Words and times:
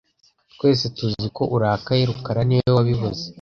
Twese 0.53 0.85
taziko 0.97 1.41
urakaye 1.55 2.01
rukara 2.09 2.41
niwe 2.47 2.69
wabivuze 2.77 3.21